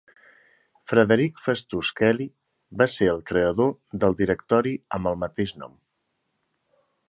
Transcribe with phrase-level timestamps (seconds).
[0.91, 2.27] Frederic Festus Kelly
[2.81, 3.71] va ser el creador
[4.05, 5.81] del directori amb el mateix nom.